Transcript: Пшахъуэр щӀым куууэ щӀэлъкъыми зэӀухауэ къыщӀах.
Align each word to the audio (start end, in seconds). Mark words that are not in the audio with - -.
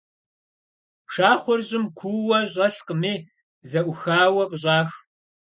Пшахъуэр 1.05 1.59
щӀым 1.67 1.85
куууэ 1.97 2.39
щӀэлъкъыми 2.51 3.15
зэӀухауэ 3.69 4.43
къыщӀах. 4.49 4.89